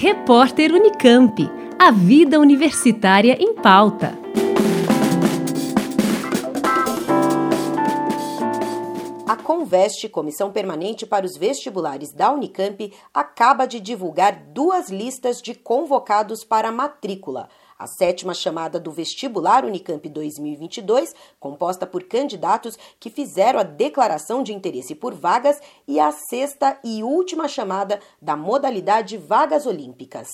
[0.00, 1.50] Repórter Unicamp.
[1.76, 4.16] A vida universitária em pauta.
[9.26, 15.52] A Conveste, Comissão Permanente para os Vestibulares da Unicamp, acaba de divulgar duas listas de
[15.52, 17.48] convocados para matrícula.
[17.78, 24.52] A sétima chamada do Vestibular Unicamp 2022, composta por candidatos que fizeram a declaração de
[24.52, 30.26] interesse por vagas, e a sexta e última chamada da modalidade Vagas Olímpicas.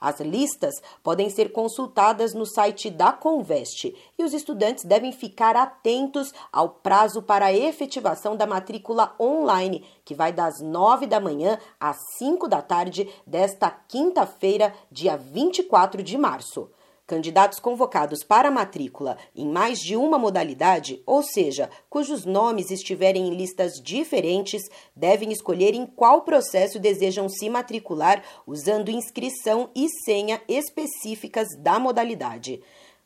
[0.00, 6.32] As listas podem ser consultadas no site da Conveste e os estudantes devem ficar atentos
[6.52, 11.96] ao prazo para a efetivação da matrícula online, que vai das 9 da manhã às
[12.18, 16.68] 5 da tarde desta quinta-feira, dia 24 de março.
[17.08, 23.34] Candidatos convocados para matrícula em mais de uma modalidade, ou seja, cujos nomes estiverem em
[23.34, 24.60] listas diferentes,
[24.94, 32.60] devem escolher em qual processo desejam se matricular usando inscrição e senha específicas da modalidade.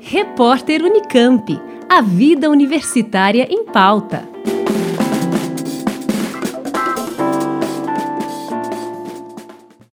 [0.00, 1.60] Repórter Unicamp.
[1.90, 4.37] A vida universitária em pauta.